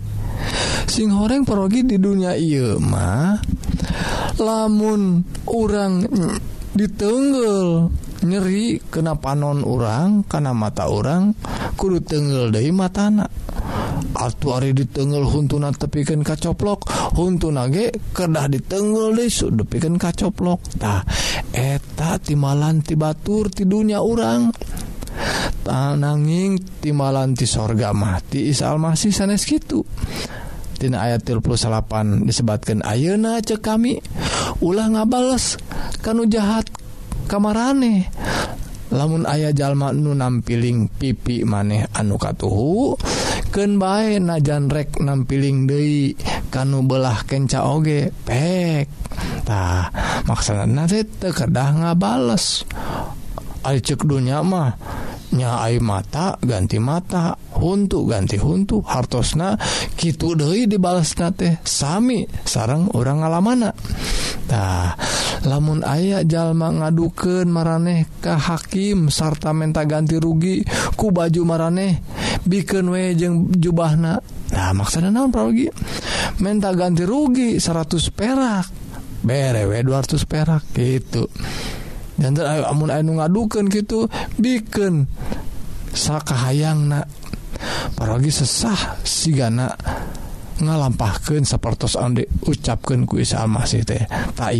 Sing 0.87 1.11
horeng 1.11 1.43
parogi 1.43 1.83
di 1.83 1.97
dunia 1.99 2.37
ieu 2.37 2.79
mah 2.79 3.39
lamun 4.37 5.25
orang 5.49 6.05
ditenggel 6.77 7.89
nyeri 8.25 8.81
kena 8.89 9.17
panon 9.17 9.61
orang 9.65 10.25
karena 10.25 10.53
mata 10.53 10.89
orang 10.89 11.33
kudu 11.77 12.01
tenggel 12.01 12.49
dari 12.49 12.69
matana. 12.73 13.29
Altu 14.17 14.53
Ari 14.53 14.73
ditengel 14.73 15.25
huntuna 15.25 15.73
tepikan 15.73 16.25
kacoplok 16.25 16.89
huntu 17.15 17.53
nage 17.53 17.93
kedah 18.13 18.47
ditengel 18.49 19.13
desu 19.17 19.53
depikan 19.53 19.99
kacoplokdah 19.99 21.05
eta 21.53 22.21
timalan 22.21 22.81
ti 22.81 22.95
Batur 22.97 23.49
tidurnya 23.49 24.01
urang. 24.01 24.53
Tananging 25.65 26.79
timalanti 26.79 27.43
sorga 27.49 27.91
mati 27.91 28.53
Isa 28.53 28.69
Almasih 28.71 29.11
sanes 29.11 29.43
gitu 29.43 29.83
Tina 30.77 31.09
ayat 31.09 31.25
38 31.25 32.21
disebatkan 32.21 32.85
Ayeuna 32.85 33.41
cek 33.41 33.65
kami 33.65 33.97
ulah 34.61 34.93
ngabales 34.93 35.57
kanu 36.05 36.29
jahat 36.29 36.69
kamarane. 37.25 38.13
lamun 38.91 39.27
ayah 39.27 39.51
jalma 39.51 39.91
nu 39.91 40.15
nampiling 40.15 40.87
pipi 40.87 41.43
maneh 41.43 41.87
anu 41.91 42.15
katuhu 42.15 42.95
ken 43.51 43.81
bae 43.81 44.19
najanrek 44.21 44.99
nampiling 45.03 45.67
Dei 45.67 46.15
kanu 46.47 46.87
belah 46.87 47.23
kenca 47.27 47.67
oge 47.67 48.11
pek. 48.23 48.87
Tah 49.43 49.91
maksana 50.27 50.87
te 50.87 51.29
kedah 51.31 51.69
ngabales. 51.83 52.67
Bales 53.67 53.83
cek 53.83 54.07
dunya 54.07 54.39
mah 54.39 54.71
nyaai 55.33 55.83
mata 55.83 56.39
ganti 56.39 56.79
mata 56.79 57.35
untuk 57.59 58.07
ganti 58.11 58.39
huntu 58.39 58.79
hartosna 58.85 59.59
gitu 59.99 60.37
Dehi 60.37 60.69
dibalas 60.69 61.17
na 61.19 61.33
teh 61.35 61.59
Sami 61.67 62.23
sarang 62.47 62.93
orang 62.95 63.25
ngalamanatah 63.25 64.95
lamun 65.43 65.83
ayah 65.85 66.23
jalma 66.23 66.71
ngaduken 66.71 67.51
maraneh 67.51 68.07
ke 68.23 68.33
hakim 68.33 69.11
sarta 69.11 69.51
menta 69.51 69.83
ganti 69.83 70.17
rugi 70.17 70.63
ku 70.95 71.11
baju 71.11 71.41
maraneh 71.43 71.99
bikin 72.47 72.87
we 72.89 73.13
jeung 73.13 73.51
jubahna. 73.51 74.23
Nah 74.53 74.71
maksudnya 74.71 75.11
naon 75.11 75.29
prologi 75.29 75.67
menta 76.39 76.71
ganti 76.71 77.03
rugi 77.03 77.59
100 77.59 78.15
perak 78.15 78.65
berewe 79.21 79.83
200 79.83 80.23
perak 80.23 80.63
gitu. 80.71 81.27
ngadukan 83.17 83.69
gitu 83.69 84.09
bikin 84.37 85.05
Saka 85.97 86.37
hayang 86.45 86.93
na 86.93 87.01
paragi 87.97 88.29
sesah 88.29 89.01
sigana 89.01 89.73
ngalampahkan 90.61 91.41
seperti 91.41 91.89
onde 91.97 92.29
ucapkan 92.45 93.09
ku 93.09 93.17
Isa 93.17 93.41
Almasih 93.41 93.81
teh. 93.81 94.05
Tak 94.37 94.53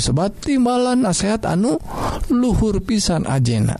sebat 0.00 0.36
timbalan 0.44 1.04
nasehat 1.04 1.48
anu 1.48 1.80
luhur 2.28 2.84
pisan 2.84 3.24
ajena. 3.24 3.76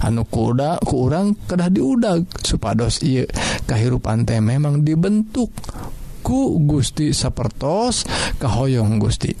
Anu 0.00 0.24
kuda 0.24 0.80
kurang 0.84 1.36
kedah 1.48 1.68
diudag 1.68 2.24
supados 2.40 3.04
iya 3.04 3.28
kehirupan 3.68 4.24
teh 4.28 4.40
memang 4.40 4.80
dibentuk 4.80 5.52
ku 6.24 6.56
Gusti 6.64 7.12
sapertos 7.12 8.08
kahoyong 8.40 8.96
Gusti. 8.96 9.32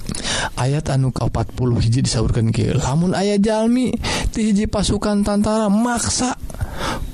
ayat 0.58 0.92
anu 0.92 1.10
ke 1.10 1.24
40 1.24 1.84
hiji 1.84 2.00
disaurkan 2.04 2.52
ke 2.52 2.74
lamun 2.76 3.16
ayah 3.16 3.40
Jalmi 3.40 3.94
tihiji 4.30 4.68
pasukan 4.68 5.24
tantara 5.24 5.72
maksa 5.72 6.36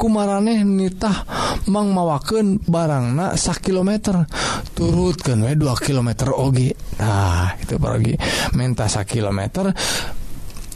kumaraneh 0.01 0.65
nitah 0.65 1.29
mang 1.69 1.93
mawaken 1.93 2.65
barangna 2.65 3.37
sak 3.37 3.69
kilometer. 3.69 4.25
Turutkan 4.73 5.45
we 5.45 5.53
2 5.53 5.87
km 5.87 6.33
oge. 6.33 6.73
Nah 6.97 7.53
itu 7.61 7.77
pergi 7.77 8.17
menta 8.57 8.89
sak 8.89 9.13
kilometer 9.13 9.69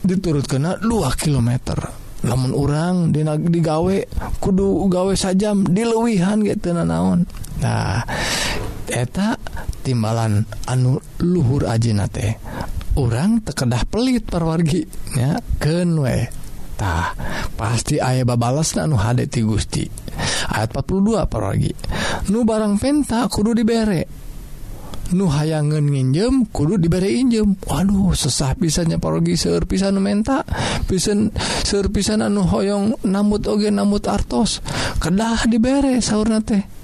diturut 0.05 0.45
kena 0.45 0.77
2 0.77 0.93
km 1.17 1.51
namun 2.25 2.57
orang 2.57 3.13
di 3.13 3.21
digawe 3.25 3.97
kudu 4.41 4.89
gawe 4.89 5.13
sajam 5.13 5.69
dilewihan 5.69 6.41
gitu 6.41 6.73
naon 6.73 7.29
nah 7.61 8.01
eta 8.89 9.37
timbalan 9.85 10.45
anu 10.69 11.01
luhur 11.21 11.69
ajina 11.69 12.09
teh. 12.09 12.37
Orang 12.95 13.43
tekedah 13.43 13.83
pelit 13.91 14.23
perwarginya 14.31 15.43
kenwetah 15.59 17.19
pasti 17.59 17.99
ayah 17.99 18.23
babalas 18.23 18.79
anu 18.79 18.95
hadti 18.95 19.43
Gusti. 19.43 19.85
Ayat 20.55 20.71
42 20.71 21.27
perwargi 21.27 21.73
nu 22.31 22.47
barang 22.47 22.79
penta 22.79 23.27
kudu 23.27 23.53
diberre 23.53 24.25
nu 25.13 25.29
hayangan 25.29 25.85
nginjem 25.85 26.49
kudu 26.49 26.81
diberi 26.81 27.21
injem. 27.21 27.59
Waduh 27.67 28.17
sesah 28.17 28.57
pisannya 28.57 28.97
pergi 28.97 29.37
serpisan 29.37 30.01
menta 30.01 30.47
pisan 30.89 31.29
serpisan 31.67 32.25
anu 32.25 32.47
hoyong 32.49 33.05
namut 33.05 33.45
oge 33.45 33.69
namut 33.69 34.07
artos. 34.09 34.65
Kedah 35.03 35.45
diberre 35.51 36.01
sauna 36.01 36.41
teh. 36.41 36.84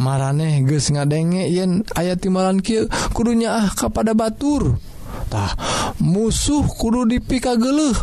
mareh 0.00 0.64
ge 0.64 0.80
ngadenge 0.80 1.44
yen 1.52 1.84
aya 1.92 2.16
timalan 2.16 2.64
kill 2.64 2.88
kudunya 3.12 3.52
ah 3.60 3.68
kepada 3.68 4.16
Baturtah 4.16 5.52
musuh 6.00 6.64
kudu 6.64 7.04
dipika 7.04 7.60
geluh 7.60 7.94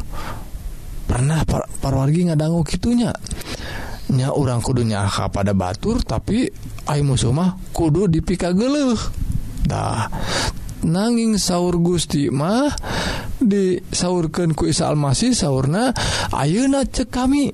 pernah 1.09 1.41
par 1.41 1.65
parwargi 1.81 2.29
ngadanggu 2.29 2.61
gitunya 2.69 3.09
nya 4.13 4.31
orang 4.31 4.61
kudunya 4.61 5.09
ah 5.09 5.27
pada 5.27 5.51
Batur 5.57 6.05
tapi 6.05 6.47
ay 6.87 7.01
musuh 7.03 7.33
mah 7.33 7.57
kudu 7.73 8.07
dipika 8.07 8.53
geluhtah 8.53 10.07
nanging 10.85 11.35
sauur 11.35 11.81
Gusti 11.81 12.31
mah 12.31 12.71
disaurkan 13.41 14.55
ku 14.55 14.69
Isa 14.69 14.89
Almasih 14.89 15.33
sauna 15.37 15.93
Ayeuna 16.33 16.85
cek 16.85 17.09
kami. 17.13 17.53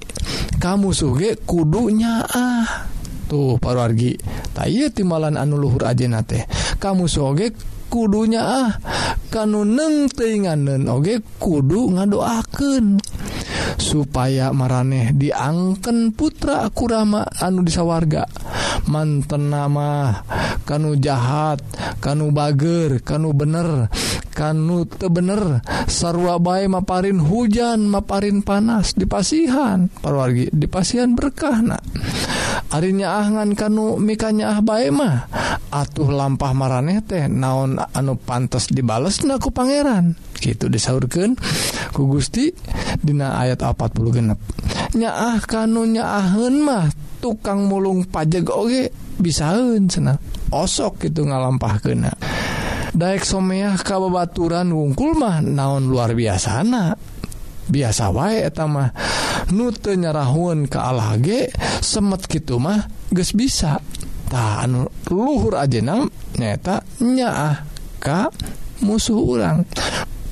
Kamu 0.59 0.95
suge 0.95 1.35
kudunya 1.43 2.23
ah 2.23 2.92
tuh 3.33 3.57
parwargi. 3.57 4.13
Tay 4.53 4.85
anu 4.93 5.57
luhur 5.57 5.89
ajena 5.89 6.21
teh. 6.21 6.45
Kamu 6.77 7.09
soge 7.09 7.49
kudunya 7.89 8.41
ah. 8.45 8.69
Kanun 9.33 9.73
nengtenganen 9.73 10.85
oge 10.85 11.17
kudu 11.41 11.97
ngadoaken 11.97 13.01
supaya 13.81 14.53
maraneh 14.53 15.09
diangken 15.09 16.13
putra 16.13 16.69
kurama 16.69 17.25
anu 17.41 17.65
disawarga 17.65 18.29
manten 18.85 19.49
nama 19.49 20.21
kanu 20.69 21.01
jahat 21.01 21.65
kanu 21.97 22.29
bager 22.29 23.01
kanu 23.01 23.33
bener 23.33 23.89
kanu 24.37 24.85
tebener 24.85 25.65
sarwa 25.89 26.37
bae 26.37 26.69
maparin 26.69 27.17
hujan 27.17 27.89
maparin 27.89 28.45
panas 28.45 28.93
dipasihan 28.93 29.89
parwargi 30.01 30.53
dipasihan 30.53 31.17
berkahna 31.17 31.81
harinya 32.73 33.21
angan 33.21 33.53
kanu 33.53 34.01
mikanya 34.01 34.57
ah 34.57 34.59
baemah 34.65 35.29
atuh 35.69 36.09
lampah 36.09 36.57
mareh 36.57 37.05
teh 37.05 37.29
naon 37.29 37.77
anu 37.77 38.17
pantas 38.17 38.69
dibales 38.73 39.21
naku 39.21 39.53
Pangeran. 39.53 40.17
Gitu 40.41 40.67
disaurkan 40.67 41.37
ku 41.93 42.09
Gusti 42.09 42.49
Dina 42.97 43.37
ayat 43.37 43.61
40 43.61 44.15
genep. 44.17 44.39
Nyaah 44.97 45.37
kanunya 45.45 46.03
ahun 46.03 46.65
mah 46.65 46.89
tukang 47.21 47.69
mulung 47.69 48.03
pajak 48.09 48.51
oge 48.51 48.91
bisaun 49.21 49.87
sena 49.87 50.19
osok 50.51 51.07
gitu 51.07 51.23
ngalampah 51.23 51.79
kena 51.79 52.11
Daek 52.93 53.25
someah 53.25 53.79
kabebaturan 53.79 54.69
wungkul 54.69 55.17
mah 55.17 55.41
naon 55.41 55.89
luar 55.89 56.13
biasa 56.13 56.61
anak 56.61 57.12
biasa 57.67 58.11
wae 58.11 58.43
etama 58.43 58.91
nute 59.51 59.95
nyarahun 59.95 60.67
ke 60.67 60.79
alage 60.79 61.51
semet 61.79 62.25
gitu 62.27 62.59
mah 62.59 62.87
geus 63.11 63.35
bisa. 63.35 63.79
Tah 64.27 64.65
anu 64.65 64.89
luhur 65.13 65.61
ajenang 65.61 66.09
nyaeta 66.39 66.81
nyaah 67.03 67.61
ka 68.01 68.33
musuh 68.81 69.19
urang. 69.21 69.61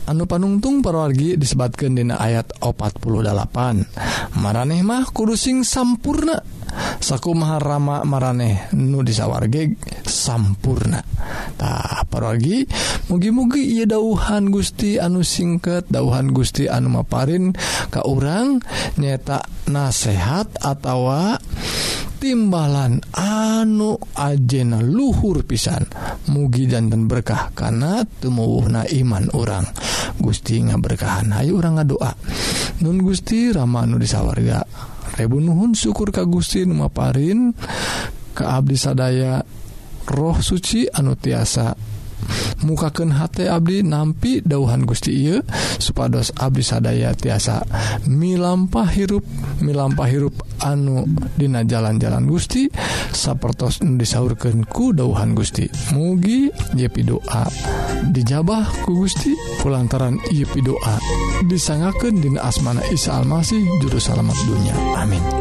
Anu 0.09 0.25
panungtung 0.25 0.81
perwargi 0.81 1.37
disebatkan 1.37 1.95
dina 1.95 2.17
ayat 2.17 2.57
48 2.59 4.41
maraneh 4.41 4.81
mah 4.81 5.05
kudusing 5.13 5.61
sampurna. 5.61 6.41
Saku 7.03 7.35
maharama 7.35 8.07
maraneh 8.07 8.71
nu 8.73 9.03
disawarge 9.03 9.75
sampurna. 10.21 11.01
Tak 11.57 12.05
paragi 12.13 12.69
mugi-mugi 13.09 13.81
ia 13.81 13.89
dauhan 13.89 14.53
Gusti 14.53 15.01
anu 15.01 15.25
singkat 15.25 15.89
dauhan 15.89 16.29
Gusti 16.29 16.69
anu 16.69 17.01
maparin 17.01 17.57
ka 17.89 18.05
orang 18.05 18.61
nyetak 19.01 19.49
nasehat 19.65 20.53
atau 20.61 21.09
timbalan 22.21 23.01
anu 23.17 23.97
ajena 24.13 24.77
luhur 24.85 25.41
pisan. 25.41 25.89
Mugi 26.29 26.69
jantan 26.69 27.09
berkah 27.09 27.49
karena 27.57 28.05
tumuwuhna 28.05 28.85
iman 29.01 29.25
orang 29.33 29.65
Gusti 30.21 30.61
nga 30.61 30.77
berkahan 30.77 31.33
Ayu 31.33 31.57
orang 31.57 31.81
ngadoa. 31.81 32.13
Nun 32.85 33.01
Gusti 33.01 33.49
Ramanu 33.49 33.97
disawarga 33.97 34.61
Rebu 35.17 35.41
Nuhun 35.41 35.73
syukur 35.73 36.13
ka 36.13 36.23
Gusti 36.29 36.63
Numaparin 36.63 37.51
ke 38.31 38.43
Abdi 38.45 38.77
Sadaya 38.77 39.41
roh 40.11 40.37
suci 40.43 40.91
anu 40.91 41.15
tiasa 41.15 41.73
mukaken 42.61 43.17
H 43.17 43.49
Abdi 43.49 43.81
nampi 43.81 44.45
dauhan 44.45 44.85
Gusti 44.85 45.11
Ieu 45.25 45.41
supados 45.81 46.29
Abdi 46.37 46.61
sadaya 46.61 47.17
tiasa 47.17 47.65
milampah 48.05 48.87
hirup 48.93 49.25
milampah 49.61 50.07
hirup 50.07 50.35
anu 50.61 51.09
Dina 51.33 51.65
jalan-jalan 51.65 52.29
Gusti 52.29 52.69
sapertos 53.11 53.81
disaurkanku 53.81 54.93
dauhan 54.93 55.33
Gusti. 55.33 55.65
Mugi 55.97 56.53
Yepi 56.77 57.01
doa 57.01 57.49
dijabah 58.13 58.85
ku 58.85 59.05
Gusti 59.05 59.33
pulantaran 59.65 60.21
Yepi 60.29 60.61
doa 60.61 60.95
disangaken 61.49 62.21
Dina 62.21 62.45
asmana 62.45 62.85
Isa 62.93 63.17
Almasih 63.17 63.61
juru 63.81 63.97
salamet 63.97 64.37
dunya 64.45 64.75
amin. 65.01 65.40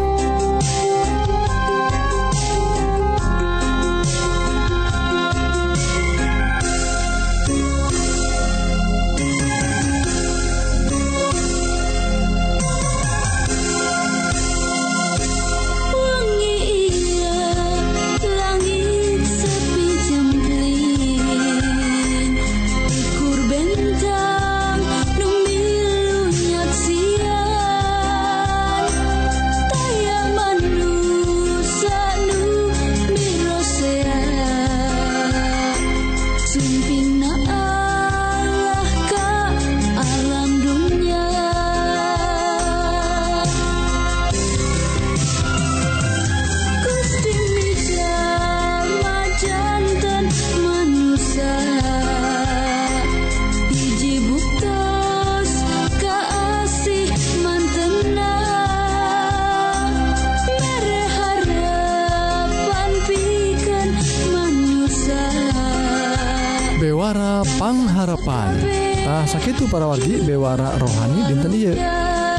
sakitu 69.40 69.72
para 69.72 69.88
wargi 69.88 70.20
bewara 70.20 70.76
rohani 70.76 71.24
dinten 71.24 71.56
ieu. 71.56 71.72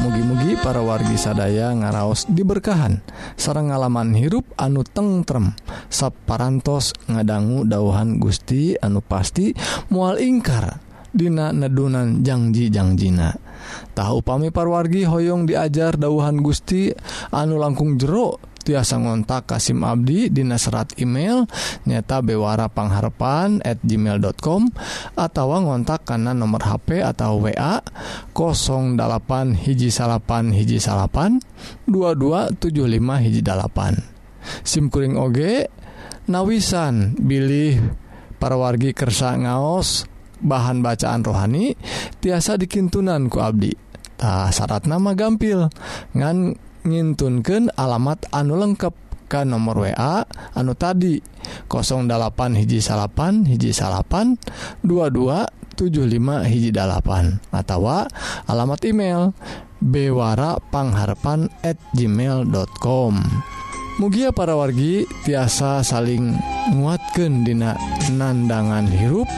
Mugi-mugi 0.06 0.54
para 0.62 0.86
wargi 0.86 1.18
sadaya 1.18 1.74
ngaraos 1.74 2.30
diberkahan. 2.30 3.02
Sarang 3.34 3.74
ngalaman 3.74 4.14
hirup 4.14 4.46
anu 4.54 4.86
tengrem 4.86 5.50
sapparantos 5.90 6.94
ngadanggu 7.10 7.66
dauhan 7.66 8.22
Gusti 8.22 8.78
anu 8.78 9.02
pasti 9.02 9.50
mual 9.90 10.22
ingkar 10.22 10.78
Dina 11.10 11.50
nedunan 11.50 12.22
Jangjijangjiina 12.22 13.34
tahu 13.98 14.22
pami 14.22 14.54
parwargi 14.54 15.02
Hoong 15.02 15.50
diajar 15.50 15.98
dauhan 15.98 16.38
Gusti 16.38 16.94
anu 17.34 17.58
langkung 17.58 17.98
jeruk 17.98 18.38
tiasa 18.62 18.98
ngontak 18.98 19.50
Kasim 19.50 19.82
Abdi 19.82 20.30
Dina 20.30 20.56
serat 20.56 20.94
email 21.02 21.44
nyata 21.86 22.22
bewara 22.22 22.70
pangharpan 22.70 23.60
at 23.66 23.82
gmail.com 23.82 24.70
atau 25.18 25.46
ngontak 25.58 26.06
karena 26.06 26.32
nomor 26.32 26.62
HP 26.62 27.02
atau 27.02 27.42
WA 27.42 27.82
08 28.32 29.66
hiji 29.66 29.90
salapan 29.90 30.54
hiji 30.54 30.78
salapan 30.78 31.42
2275 31.90 33.24
hiji 33.26 33.40
dalapan. 33.42 33.98
Simkuring 34.66 35.14
oge 35.18 35.70
nawisan 36.26 37.18
bilih 37.18 37.78
para 38.42 38.58
wargi 38.58 38.90
kersa 38.90 39.38
ngaos 39.38 40.06
bahan 40.42 40.82
bacaan 40.82 41.22
rohani 41.22 41.78
tiasa 42.18 42.58
dikintunan 42.58 43.30
ku 43.30 43.38
Abdi. 43.38 43.70
Tah 44.18 44.50
syarat 44.50 44.86
nama 44.86 45.14
gampil. 45.14 45.70
Ngan 46.14 46.58
ngintunkan 46.82 47.70
alamat 47.78 48.26
anu 48.34 48.58
lengkap 48.58 48.94
ke 49.30 49.46
nomor 49.48 49.88
WA 49.88 50.28
anu 50.52 50.76
tadi 50.76 51.22
08 51.70 52.60
hiji 52.60 52.84
salapan 52.84 53.48
hiji 53.48 53.72
salapan 53.72 54.36
2275 54.84 56.50
hiji 56.50 56.70
dalapan 56.74 57.40
atau 57.48 57.88
alamat 58.44 58.80
email 58.84 59.32
bewara 59.80 60.60
pangharpan 60.70 61.48
at 61.64 61.80
gmail.com 61.96 63.14
Mugia 64.00 64.32
para 64.32 64.56
wargi 64.56 65.04
tiasa 65.20 65.84
saling 65.84 66.32
nguatkan 66.72 67.44
dina 67.44 67.76
nandangan 68.08 68.88
hirup 68.88 69.28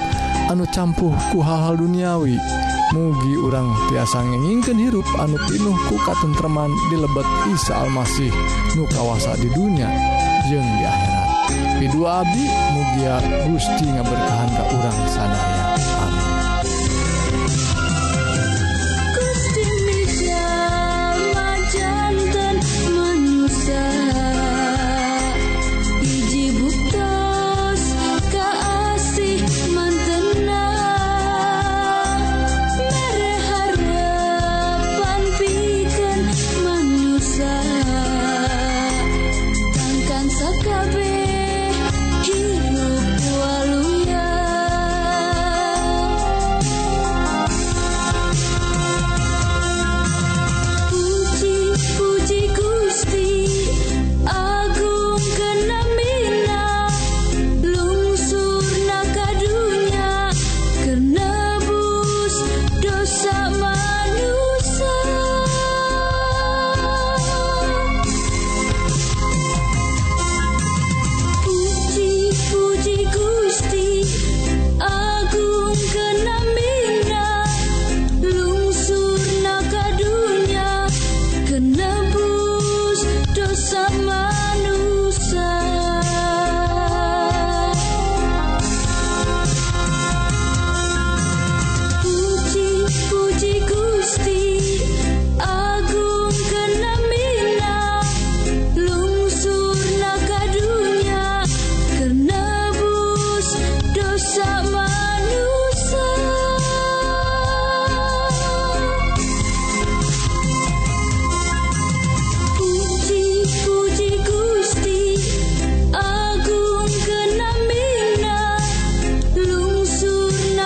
anu 0.47 0.63
campuh 0.71 1.11
ku 1.35 1.43
hal-hal 1.43 1.75
duniawi. 1.75 2.39
mugi 2.95 3.35
urang 3.35 3.75
tiasa 3.91 4.23
ngengingkeun 4.23 4.79
hirup 4.79 5.07
anu 5.19 5.35
pinuh 5.51 5.75
ku 5.91 5.99
katentreman 6.07 6.71
di 6.95 6.97
lebet 7.03 7.27
Isa 7.51 7.83
Almasih 7.83 8.31
nu 8.79 8.87
kawasa 8.87 9.35
di 9.35 9.51
dunia 9.51 9.91
jeung 10.47 10.63
di 10.63 10.85
akhirat. 10.87 11.29
Pidu 11.83 12.07
Abi 12.07 12.47
mugia 12.47 13.19
Gusti 13.51 13.91
ngaberkahan 13.91 14.51
ka 14.55 14.65
urang 14.71 14.99
sadaya. 15.11 15.94